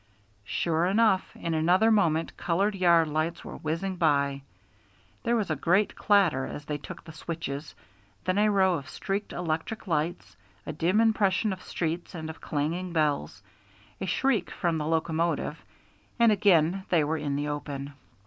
Sure 0.49 0.87
enough, 0.87 1.35
in 1.35 1.53
another 1.53 1.91
moment 1.91 2.35
colored 2.35 2.73
yard 2.73 3.07
lights 3.07 3.45
were 3.45 3.57
whizzing 3.57 3.97
by. 3.97 4.41
There 5.21 5.35
was 5.35 5.51
a 5.51 5.55
great 5.55 5.95
clatter 5.95 6.47
as 6.47 6.65
they 6.65 6.79
took 6.79 7.03
the 7.03 7.11
switches, 7.11 7.75
then 8.23 8.39
a 8.39 8.49
row 8.49 8.73
of 8.73 8.89
streaked 8.89 9.31
electric 9.31 9.85
lights, 9.85 10.35
a 10.65 10.73
dim 10.73 10.99
impression 11.01 11.53
of 11.53 11.61
streets 11.61 12.15
and 12.15 12.31
of 12.31 12.41
clanging 12.41 12.93
bells, 12.93 13.43
a 13.99 14.07
shriek 14.07 14.49
from 14.49 14.79
the 14.79 14.87
locomotive, 14.87 15.63
and 16.17 16.31
again 16.31 16.83
they 16.89 17.03
were 17.03 17.17
in 17.17 17.35
the 17.35 17.47
open. 17.49 17.93